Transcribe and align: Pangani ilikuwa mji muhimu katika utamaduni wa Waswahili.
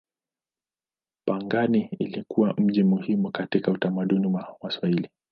Pangani 1.25 1.89
ilikuwa 1.99 2.53
mji 2.57 2.83
muhimu 2.83 3.31
katika 3.31 3.71
utamaduni 3.71 4.27
wa 4.27 4.55
Waswahili. 4.61 5.09